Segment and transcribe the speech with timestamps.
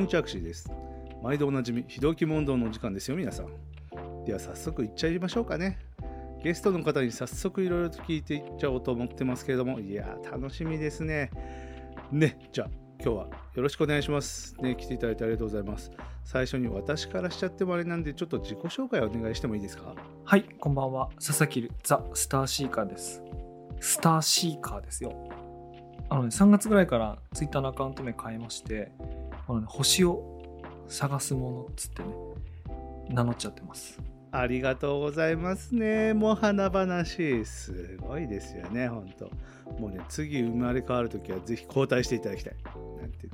[0.00, 0.72] んにちは、アクシーです。
[1.22, 4.24] 毎度おなじみ、非同期問答の時間ですよ、皆さん。
[4.24, 5.78] では、早速いっちゃいましょうかね。
[6.42, 11.30] ゲストの方に早速いろいろと聞いていっちゃおうと思ってますけれども、いや、楽しみですね。
[12.10, 12.70] ね、じゃあ、
[13.02, 14.56] 今日はよろしくお願いします。
[14.62, 15.90] ね、来ていただいてありがとうございます。
[16.24, 19.94] 最初に私からしちゃってもあれなんで、ちょっと自己紹介をお願いしてもいいですか？
[20.24, 21.10] はい、こんばんは。
[21.16, 23.22] 佐々木ザ・スターシーカーです。
[23.80, 25.12] スターシーカーですよ。
[26.08, 28.92] あのね、3月ぐらいからツイッターのアカウント名変えまして、
[29.50, 30.40] あのね、星を
[30.88, 32.08] 探すものっつってね、
[33.08, 33.98] 名乗っちゃってます。
[34.32, 36.14] ありがとうございますね。
[36.14, 37.44] もう花話。
[37.44, 39.30] すごいですよね、ほんと。
[39.78, 42.54] もうね、次生まれ変わるときはぜひ交代していただきたい。
[43.00, 43.32] なんてね。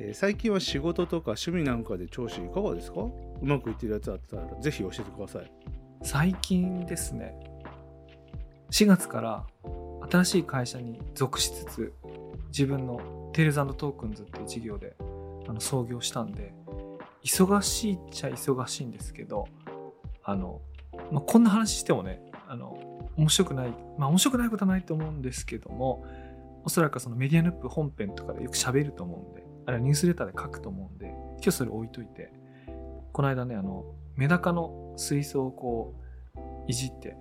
[0.00, 3.00] えー最近は仕事とか趣味なんかで調子いかがですか？
[3.00, 5.50] うまくいってるやつあったらぜひ教えてください。
[6.04, 7.34] 最近ですね、
[8.70, 9.44] 4月から
[10.08, 11.92] 新しい会社に属しつつ、
[12.50, 14.94] 自分の Tales Tokens っていう事業で
[15.48, 16.54] あの創業したんで、
[17.24, 19.46] 忙しいっちゃ忙しいんですけど、
[20.22, 20.60] あの、
[21.10, 22.78] まあ、こんな話してもね、あの、
[23.16, 26.04] 面白くない、まあ面白くないことはないと思うんですけども、
[26.64, 32.32] おそらくそのメディアヌップ本編とかでよく喋ると思うんで、あるいはニュースレターで書くと思うんで、今日それ置いといて、
[33.12, 33.84] この間ね、あの、
[34.16, 35.94] メダカの水槽をこ
[36.36, 36.38] う、
[36.68, 37.16] いじって、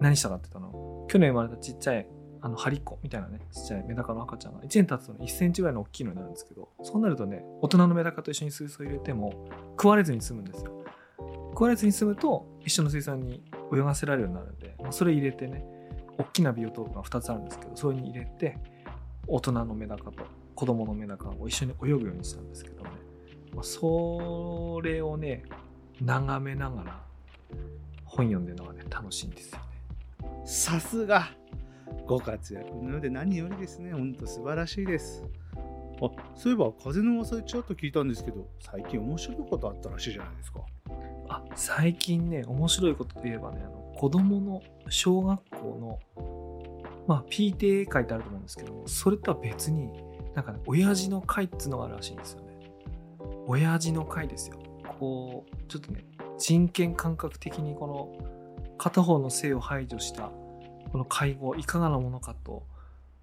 [0.00, 1.06] 何したかって言ったの？
[1.08, 2.06] 去年生まれたちっちゃい、
[2.44, 10.84] あの、ハリコみたいなね、ちっちゃいメダカの赤ちゃんが1年経つとね、1センチぐらいの大きいのになるんですけど、そうなるとね、大人のメダカと一緒に水槽入れても、食われずに済むんですよ。
[11.52, 13.42] 食われずに済むと、一緒の水槽に
[13.72, 15.64] 泳がせられるようになるんで、まあ、それ入れてね、
[16.18, 18.58] 大きなビオトープが2つあるんですけど、それに入れて、
[19.26, 22.90] 大人のメダカと子供のメダカを一緒に泳ぐようにしたんですけどね、
[23.54, 25.44] まあ、それをね、
[26.02, 27.00] 眺めながら
[28.04, 29.64] 本読んでるのがね、楽しいんですよね。
[30.44, 31.30] さすが
[32.06, 33.92] ご活躍なので何よりですね。
[33.92, 35.24] ほんと素晴らしいです。
[36.02, 40.60] あそういえば風の噂でちょっと聞いたんですけど最近面白いことあったらしいじゃないですか。
[41.28, 45.98] あ最近ね面白いことといえばねあの子供の小学校の
[47.06, 49.88] まあ PTA 会ってあると思うんですけどそれとは別に
[50.34, 52.46] なんかね親父の会っていうのがあるらしいんですよね
[53.46, 54.58] 親父の会ですよ
[54.98, 56.04] こうちょっとね
[56.38, 60.30] 人権感覚的にこの片方の性を排除した
[60.94, 62.62] この会合いかがなものかと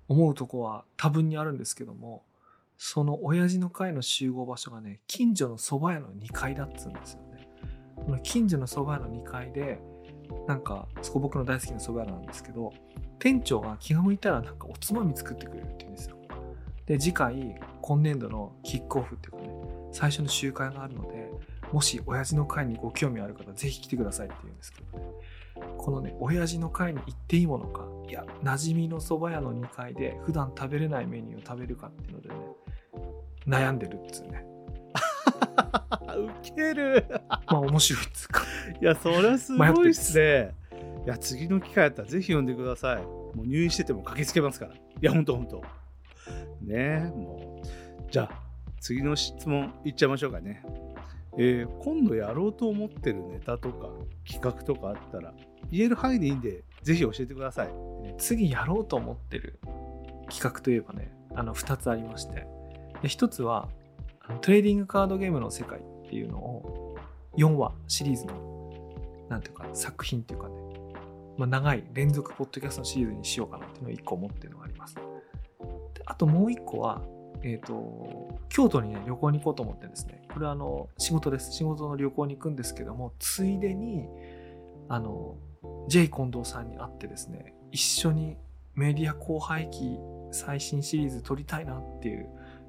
[0.09, 2.25] 思うとこは多分にあるんですけども
[2.77, 7.47] その親父の会の集合場所がね近所の蕎麦屋の2階だっつうんですよね。
[7.95, 9.79] この近所の蕎麦屋の2階で
[10.49, 12.73] なんかそこ僕の大好きな蕎麦屋なんですけど
[13.19, 16.17] 店長が気が向いたらなんかおつまみ作ってくれるって言うんですよ。
[16.87, 19.49] で次回今年度のキックオフっていうかね
[19.93, 21.31] 最初の集会があるので
[21.71, 25.05] もし親父の会にご興味ある方ぜひ来てくださいって言うんですけどね。
[25.81, 32.35] このね親父の会に行っていいものかいや馴染みの蕎麦屋の2階で普段食べれないメニューを食べるかっていうのでね
[33.47, 34.45] 悩んでるっつうね
[36.17, 38.43] ウケるまあ面白いっつうか
[38.79, 40.55] いやそれはすごいっすね。
[41.05, 43.01] いや次の機会あったらぜひ呼んでください。
[43.01, 44.73] もう入院してても駆けつけますから。
[44.73, 45.63] いやほんとほんと。
[46.61, 48.41] ねえもうじゃあ
[48.79, 50.63] 次の質問いっちゃいましょうかね。
[51.37, 53.87] えー今度やろうと思ってるネタとか
[54.29, 55.33] 企画とかあったら
[55.71, 57.69] 言える範囲でいいんでぜひ教えてください。
[58.17, 59.59] 次やろうと思ってる
[60.29, 62.47] 企画といえばねあの2つありまして。
[63.01, 63.69] で1つは
[64.41, 66.95] トレーディングカードゲームの世界っていうのを
[67.37, 68.51] 4話シリーズの
[69.29, 70.55] なんていうか作品っていうかね、
[71.37, 74.95] まあ、長い連続ポッドキャストのシリーズにしようかなっていうのを1個思ってるのがあります。
[74.95, 75.01] で
[76.05, 77.01] あともう1個は
[77.43, 80.21] えっ、と京都にね旅行に行こうと思ってですね。
[80.31, 81.53] これはあの仕事です。
[81.53, 84.05] 仕事の旅行に行くんですけどもついでに
[84.89, 85.37] あの
[85.87, 88.37] J 近藤さんに会ってですね一緒に
[88.75, 89.97] メディア後輩期
[90.31, 92.27] 最新シリーズ撮りたいなっていう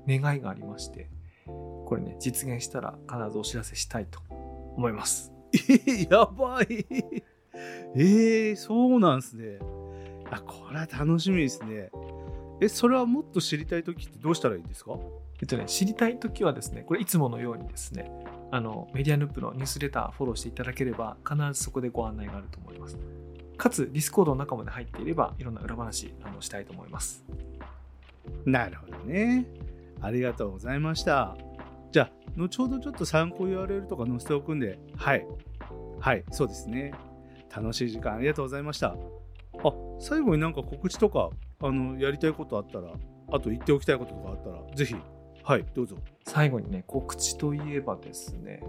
[0.09, 1.09] 願いがありまして
[1.47, 4.21] これね実現したら必ずお知らせしたいと
[4.77, 5.33] 思います
[6.11, 6.87] やばい。
[7.95, 9.59] えー、そうなんすね。
[10.31, 11.91] あ、これは楽しみですね。
[12.63, 14.93] え、それはもっと知りたいときってどうしたらいいんですか？
[15.43, 18.11] えっとね知りたい時はですねこれいつものようにですね
[18.53, 22.97] あのメディアヌップのニュースレターフォローしていただければ必ずそこでご案内があると思います
[23.57, 27.25] かつ Discord の中まで入っていればいろんな裏話あのしたいと思います
[28.45, 29.47] なるほどね。
[30.01, 31.37] ありがとうございました。
[31.93, 35.27] じゃあ、後ほどちょっと参考 URL とか載せておくんで、はい。
[36.01, 36.93] はい、そうですね。
[37.55, 38.89] 楽しい時間ありがとうございました。
[38.89, 38.97] あ、
[40.01, 42.89] 最後になんか告知とか、あの、やりたいことあったら、
[43.29, 44.97] あと言っておきたいこととかあったら、ぜひ、
[45.45, 45.97] はい、どうぞ。
[46.25, 48.63] 最後にね告知といえばですね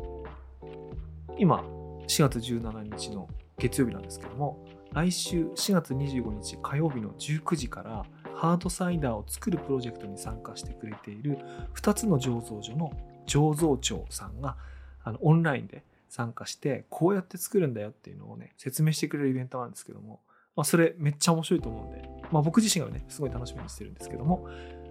[1.38, 1.64] 今
[2.08, 3.28] 4月17日の
[3.58, 8.06] 月曜日なんですけども来週4月25日火曜日の19時から
[8.36, 11.38] ハードサイダーを作るプロジェクトに参加してくれている
[11.76, 12.92] 2つの醸造所の
[13.28, 14.58] 醸造長さんが
[15.04, 20.22] あのオンラインで参加してこうやって作るんだよっていうのをね説明してくれるイベントなんですけども、
[20.56, 24.48] まあ、それめっちゃ面白いと思うんで、まあ、僕自身がねすごい楽しみにしてるんですけども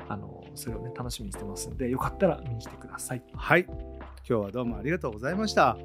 [0.09, 3.23] あのそれをね楽しみにしてますんでよかったら見に来てください。
[3.35, 3.65] はい。
[3.65, 5.77] 今日はどうもありがとうございました。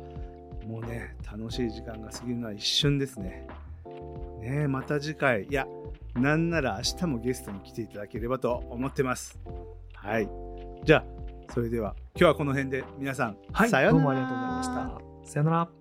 [0.68, 3.48] もうね楽しい時間が過ぎるのは一瞬ですね。
[4.42, 5.46] ねまた次回。
[5.46, 5.66] いや
[6.16, 9.40] なんなら明日もゲストに来ていただければと思ってます。
[9.94, 10.30] はい。
[10.84, 11.04] じゃあ
[11.54, 12.84] それでは今日はこの辺で。
[12.98, 13.94] 皆さん、はいさようなら。
[13.94, 14.68] どうもありがとうございまし
[15.25, 15.31] た。
[15.31, 15.76] さよなら